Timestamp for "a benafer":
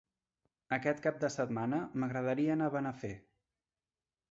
2.73-3.15